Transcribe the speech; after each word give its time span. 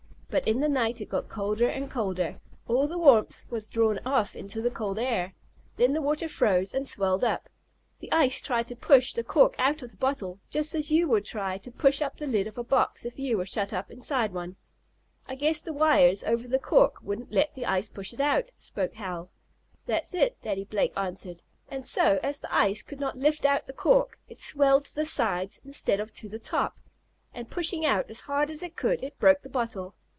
But 0.33 0.47
in 0.47 0.61
the 0.61 0.69
night 0.69 1.01
it 1.01 1.09
got 1.09 1.27
colder 1.27 1.67
and 1.67 1.91
colder. 1.91 2.39
All 2.65 2.87
the 2.87 2.97
warmth 2.97 3.45
was 3.49 3.67
drawn 3.67 3.99
off 4.05 4.33
into 4.33 4.61
the 4.61 4.71
cold 4.71 4.97
air. 4.97 5.33
Then 5.75 5.91
the 5.91 6.01
water 6.01 6.29
froze, 6.29 6.73
and 6.73 6.87
swelled 6.87 7.25
up. 7.25 7.49
The 7.99 8.09
ice 8.13 8.39
tried 8.39 8.67
to 8.67 8.75
push 8.77 9.11
the 9.13 9.25
cork 9.25 9.55
out 9.57 9.81
of 9.81 9.91
the 9.91 9.97
bottle, 9.97 10.39
just 10.49 10.73
as 10.73 10.89
you 10.89 11.05
would 11.09 11.25
try 11.25 11.57
to 11.57 11.69
push 11.69 12.01
up 12.01 12.15
the 12.15 12.27
lid 12.27 12.47
of 12.47 12.57
a 12.57 12.63
box 12.63 13.03
if 13.03 13.19
you 13.19 13.37
were 13.37 13.45
shut 13.45 13.73
up 13.73 13.91
inside 13.91 14.31
one." 14.31 14.55
"I 15.27 15.35
guess 15.35 15.59
the 15.59 15.73
wires 15.73 16.23
over 16.23 16.47
the 16.47 16.59
cork 16.59 17.01
wouldn't 17.01 17.33
let 17.33 17.53
the 17.53 17.65
ice 17.65 17.89
push 17.89 18.13
it 18.13 18.21
out," 18.21 18.53
spoke 18.55 18.93
Hal. 18.93 19.31
"That's 19.85 20.13
it," 20.15 20.39
Daddy 20.41 20.63
Blake 20.63 20.93
answered. 20.95 21.41
"And 21.67 21.85
so, 21.85 22.21
as 22.23 22.39
the 22.39 22.55
ice 22.55 22.81
could 22.81 23.01
not 23.01 23.17
lift 23.19 23.43
out 23.43 23.65
the 23.65 23.73
cork, 23.73 24.17
it 24.29 24.39
swelled 24.39 24.85
to 24.85 24.95
the 24.95 25.03
sides, 25.05 25.59
instead 25.65 25.99
of 25.99 26.13
to 26.13 26.29
the 26.29 26.39
top, 26.39 26.79
and 27.33 27.51
pushing 27.51 27.85
out 27.85 28.09
as 28.09 28.21
hard 28.21 28.49
as 28.49 28.63
it 28.63 28.77
could, 28.77 29.03
it 29.03 29.19
broke 29.19 29.41
the 29.41 29.49
bottle. 29.49 29.93